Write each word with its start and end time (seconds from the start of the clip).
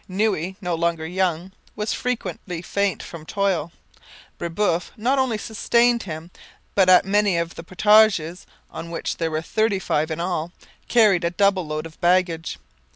Noue, 0.07 0.55
no 0.61 0.73
longer 0.73 1.05
young, 1.05 1.51
was 1.75 1.93
frequently 1.93 2.63
faint 2.63 3.03
from 3.03 3.23
toil. 3.23 3.71
Brebeuf 4.39 4.91
not 4.97 5.19
only 5.19 5.37
sustained 5.37 6.01
him, 6.01 6.31
but 6.73 6.89
at 6.89 7.05
many 7.05 7.37
of 7.37 7.53
the 7.53 7.61
portages, 7.63 8.47
of 8.71 8.87
which 8.87 9.17
there 9.17 9.29
were 9.29 9.43
thirty 9.43 9.77
five 9.77 10.09
in 10.09 10.19
all, 10.19 10.51
carried 10.87 11.23
a 11.23 11.29
double 11.29 11.67
load 11.67 11.85
of 11.85 12.01
baggage. 12.01 12.57